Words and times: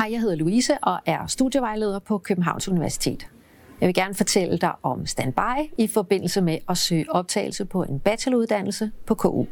Hej, 0.00 0.08
jeg 0.12 0.20
hedder 0.20 0.36
Louise 0.36 0.78
og 0.78 1.00
er 1.06 1.26
studievejleder 1.26 1.98
på 1.98 2.18
Københavns 2.18 2.68
Universitet. 2.68 3.26
Jeg 3.80 3.86
vil 3.86 3.94
gerne 3.94 4.14
fortælle 4.14 4.58
dig 4.58 4.72
om 4.82 5.06
standby 5.06 5.72
i 5.78 5.86
forbindelse 5.86 6.40
med 6.40 6.58
at 6.68 6.78
søge 6.78 7.04
optagelse 7.08 7.64
på 7.64 7.82
en 7.82 8.00
bacheloruddannelse 8.00 8.90
på 9.06 9.14
KU. 9.14 9.46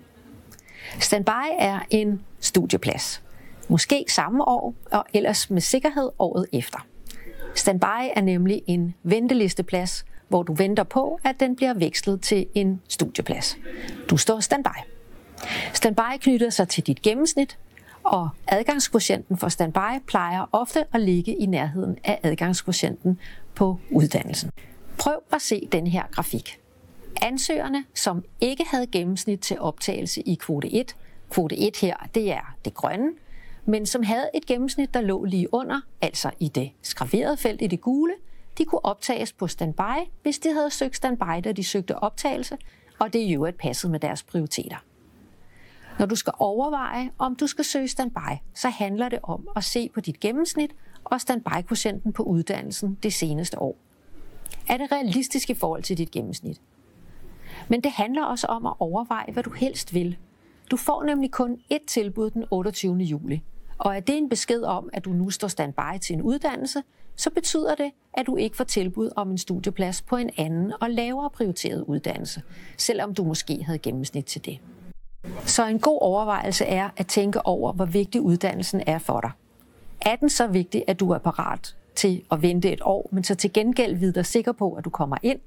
Standby 1.00 1.48
er 1.58 1.78
en 1.90 2.22
studieplads. 2.40 3.22
Måske 3.68 4.04
samme 4.08 4.48
år, 4.48 4.74
og 4.92 5.04
ellers 5.14 5.50
med 5.50 5.60
sikkerhed 5.60 6.10
året 6.18 6.46
efter. 6.52 6.86
Standby 7.54 8.10
er 8.16 8.20
nemlig 8.20 8.62
en 8.66 8.94
ventelisteplads, 9.02 10.04
hvor 10.28 10.42
du 10.42 10.54
venter 10.54 10.84
på, 10.84 11.20
at 11.24 11.40
den 11.40 11.56
bliver 11.56 11.74
vekslet 11.74 12.20
til 12.20 12.46
en 12.54 12.80
studieplads. 12.88 13.58
Du 14.10 14.16
står 14.16 14.40
standby. 14.40 14.78
Standby 15.74 16.18
knytter 16.20 16.50
sig 16.50 16.68
til 16.68 16.86
dit 16.86 17.02
gennemsnit, 17.02 17.58
og 18.08 18.28
adgangskvotienten 18.46 19.36
for 19.36 19.48
standby 19.48 20.04
plejer 20.06 20.48
ofte 20.52 20.84
at 20.92 21.00
ligge 21.00 21.34
i 21.34 21.46
nærheden 21.46 21.98
af 22.04 22.20
adgangskvotienten 22.22 23.20
på 23.54 23.78
uddannelsen. 23.90 24.50
Prøv 24.98 25.22
at 25.32 25.42
se 25.42 25.68
den 25.72 25.86
her 25.86 26.02
grafik. 26.10 26.60
Ansøgerne, 27.22 27.84
som 27.94 28.24
ikke 28.40 28.64
havde 28.70 28.86
gennemsnit 28.86 29.40
til 29.40 29.60
optagelse 29.60 30.20
i 30.20 30.34
kvote 30.34 30.72
1, 30.72 30.96
kvote 31.30 31.56
1 31.58 31.76
her, 31.76 31.96
det 32.14 32.32
er 32.32 32.54
det 32.64 32.74
grønne, 32.74 33.10
men 33.64 33.86
som 33.86 34.02
havde 34.02 34.30
et 34.34 34.46
gennemsnit, 34.46 34.94
der 34.94 35.00
lå 35.00 35.24
lige 35.24 35.54
under, 35.54 35.80
altså 36.00 36.30
i 36.40 36.48
det 36.48 36.70
skraverede 36.82 37.36
felt 37.36 37.62
i 37.62 37.66
det 37.66 37.80
gule, 37.80 38.14
de 38.58 38.64
kunne 38.64 38.84
optages 38.84 39.32
på 39.32 39.46
standby, 39.46 40.08
hvis 40.22 40.38
de 40.38 40.52
havde 40.52 40.70
søgt 40.70 40.96
standby, 40.96 41.44
da 41.44 41.52
de 41.52 41.64
søgte 41.64 41.98
optagelse, 41.98 42.56
og 42.98 43.12
det 43.12 43.18
i 43.18 43.34
øvrigt 43.34 43.58
passede 43.58 43.92
med 43.92 44.00
deres 44.00 44.22
prioriteter. 44.22 44.76
Når 45.98 46.06
du 46.06 46.16
skal 46.16 46.32
overveje, 46.38 47.10
om 47.18 47.36
du 47.36 47.46
skal 47.46 47.64
søge 47.64 47.88
standby, 47.88 48.38
så 48.54 48.68
handler 48.68 49.08
det 49.08 49.18
om 49.22 49.48
at 49.56 49.64
se 49.64 49.88
på 49.94 50.00
dit 50.00 50.20
gennemsnit 50.20 50.70
og 51.04 51.20
standby 51.20 51.76
på 52.14 52.22
uddannelsen 52.22 52.98
det 53.02 53.12
seneste 53.12 53.58
år. 53.62 53.76
Er 54.68 54.76
det 54.76 54.92
realistisk 54.92 55.50
i 55.50 55.54
forhold 55.54 55.82
til 55.82 55.98
dit 55.98 56.10
gennemsnit? 56.10 56.60
Men 57.68 57.80
det 57.80 57.92
handler 57.92 58.24
også 58.24 58.46
om 58.46 58.66
at 58.66 58.74
overveje, 58.78 59.32
hvad 59.32 59.42
du 59.42 59.50
helst 59.50 59.94
vil. 59.94 60.16
Du 60.70 60.76
får 60.76 61.04
nemlig 61.04 61.30
kun 61.30 61.60
ét 61.72 61.86
tilbud 61.86 62.30
den 62.30 62.44
28. 62.50 62.96
juli. 62.96 63.42
Og 63.78 63.96
er 63.96 64.00
det 64.00 64.18
en 64.18 64.28
besked 64.28 64.62
om, 64.62 64.90
at 64.92 65.04
du 65.04 65.10
nu 65.10 65.30
står 65.30 65.48
standby 65.48 65.98
til 66.00 66.14
en 66.14 66.22
uddannelse, 66.22 66.82
så 67.16 67.30
betyder 67.30 67.74
det, 67.74 67.90
at 68.14 68.26
du 68.26 68.36
ikke 68.36 68.56
får 68.56 68.64
tilbud 68.64 69.10
om 69.16 69.30
en 69.30 69.38
studieplads 69.38 70.02
på 70.02 70.16
en 70.16 70.30
anden 70.36 70.72
og 70.80 70.90
lavere 70.90 71.30
prioriteret 71.30 71.82
uddannelse, 71.82 72.42
selvom 72.76 73.14
du 73.14 73.24
måske 73.24 73.64
havde 73.64 73.78
gennemsnit 73.78 74.24
til 74.24 74.44
det. 74.44 74.58
Så 75.48 75.66
en 75.66 75.78
god 75.78 75.98
overvejelse 76.00 76.64
er 76.64 76.90
at 76.96 77.06
tænke 77.06 77.46
over, 77.46 77.72
hvor 77.72 77.84
vigtig 77.84 78.20
uddannelsen 78.20 78.82
er 78.86 78.98
for 78.98 79.20
dig. 79.20 79.30
Er 80.00 80.16
den 80.16 80.28
så 80.28 80.46
vigtig, 80.46 80.84
at 80.86 81.00
du 81.00 81.10
er 81.10 81.18
parat 81.18 81.76
til 81.94 82.22
at 82.30 82.42
vente 82.42 82.72
et 82.72 82.80
år, 82.82 83.08
men 83.12 83.24
så 83.24 83.34
til 83.34 83.52
gengæld 83.52 83.96
vide 83.96 84.12
dig 84.12 84.26
sikker 84.26 84.52
på, 84.52 84.72
at 84.72 84.84
du 84.84 84.90
kommer 84.90 85.16
ind? 85.22 85.38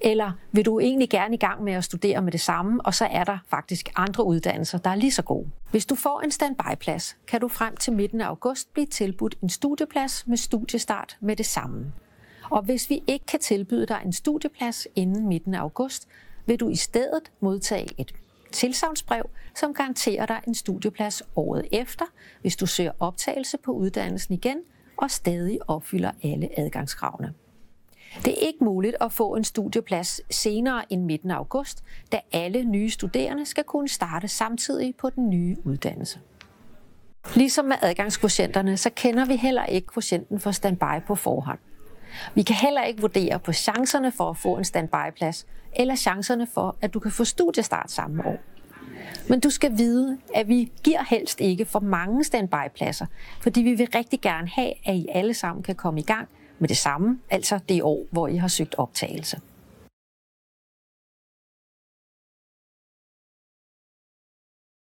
Eller 0.00 0.32
vil 0.52 0.64
du 0.64 0.80
egentlig 0.80 1.10
gerne 1.10 1.34
i 1.34 1.38
gang 1.38 1.64
med 1.64 1.72
at 1.72 1.84
studere 1.84 2.22
med 2.22 2.32
det 2.32 2.40
samme, 2.40 2.80
og 2.84 2.94
så 2.94 3.08
er 3.10 3.24
der 3.24 3.38
faktisk 3.48 3.90
andre 3.96 4.24
uddannelser, 4.24 4.78
der 4.78 4.90
er 4.90 4.94
lige 4.94 5.12
så 5.12 5.22
gode? 5.22 5.50
Hvis 5.70 5.86
du 5.86 5.94
får 5.94 6.20
en 6.20 6.30
standby-plads, 6.30 7.16
kan 7.26 7.40
du 7.40 7.48
frem 7.48 7.76
til 7.76 7.92
midten 7.92 8.20
af 8.20 8.26
august 8.26 8.72
blive 8.72 8.86
tilbudt 8.86 9.34
en 9.42 9.48
studieplads 9.48 10.26
med 10.26 10.36
studiestart 10.36 11.16
med 11.20 11.36
det 11.36 11.46
samme. 11.46 11.92
Og 12.50 12.62
hvis 12.62 12.90
vi 12.90 13.02
ikke 13.06 13.26
kan 13.26 13.40
tilbyde 13.40 13.86
dig 13.86 14.00
en 14.04 14.12
studieplads 14.12 14.86
inden 14.96 15.28
midten 15.28 15.54
af 15.54 15.60
august, 15.60 16.08
vil 16.46 16.60
du 16.60 16.68
i 16.68 16.76
stedet 16.76 17.22
modtage 17.40 17.88
et 17.98 18.14
tilsavnsbrev, 18.52 19.30
som 19.54 19.74
garanterer 19.74 20.26
dig 20.26 20.40
en 20.46 20.54
studieplads 20.54 21.22
året 21.36 21.66
efter, 21.72 22.04
hvis 22.40 22.56
du 22.56 22.66
søger 22.66 22.92
optagelse 23.00 23.58
på 23.58 23.72
uddannelsen 23.72 24.34
igen 24.34 24.58
og 24.96 25.10
stadig 25.10 25.58
opfylder 25.68 26.10
alle 26.22 26.48
adgangskravene. 26.56 27.34
Det 28.24 28.32
er 28.32 28.46
ikke 28.46 28.64
muligt 28.64 28.96
at 29.00 29.12
få 29.12 29.34
en 29.34 29.44
studieplads 29.44 30.20
senere 30.30 30.92
end 30.92 31.04
midten 31.04 31.30
af 31.30 31.36
august, 31.36 31.84
da 32.12 32.20
alle 32.32 32.64
nye 32.64 32.90
studerende 32.90 33.46
skal 33.46 33.64
kunne 33.64 33.88
starte 33.88 34.28
samtidig 34.28 34.94
på 34.96 35.10
den 35.10 35.30
nye 35.30 35.56
uddannelse. 35.64 36.20
Ligesom 37.34 37.64
med 37.64 37.76
adgangskvotienterne, 37.82 38.76
så 38.76 38.90
kender 38.90 39.24
vi 39.24 39.36
heller 39.36 39.64
ikke 39.64 39.86
kvotienten 39.86 40.40
for 40.40 40.50
standby 40.50 41.06
på 41.06 41.14
forhånd. 41.14 41.58
Vi 42.34 42.42
kan 42.42 42.56
heller 42.56 42.82
ikke 42.82 43.00
vurdere 43.00 43.38
på 43.38 43.52
chancerne 43.52 44.12
for 44.12 44.30
at 44.30 44.36
få 44.36 44.56
en 44.56 44.64
standbyplads, 44.64 45.46
eller 45.72 45.96
chancerne 45.96 46.46
for, 46.46 46.76
at 46.80 46.94
du 46.94 47.00
kan 47.00 47.10
få 47.10 47.24
studiestart 47.24 47.90
samme 47.90 48.26
år. 48.26 48.36
Men 49.30 49.40
du 49.40 49.50
skal 49.50 49.78
vide, 49.78 50.18
at 50.34 50.48
vi 50.48 50.72
giver 50.84 51.04
helst 51.10 51.40
ikke 51.40 51.64
for 51.64 51.80
mange 51.80 52.24
standby-pladser, 52.24 53.06
fordi 53.40 53.62
vi 53.62 53.74
vil 53.74 53.88
rigtig 53.94 54.20
gerne 54.20 54.48
have, 54.48 54.72
at 54.84 54.96
I 54.96 55.06
alle 55.14 55.34
sammen 55.34 55.62
kan 55.62 55.74
komme 55.74 56.00
i 56.00 56.02
gang 56.02 56.28
med 56.58 56.68
det 56.68 56.76
samme, 56.76 57.18
altså 57.30 57.58
det 57.68 57.82
år, 57.82 58.06
hvor 58.10 58.28
I 58.28 58.36
har 58.36 58.48
søgt 58.48 58.74
optagelse. 58.78 59.40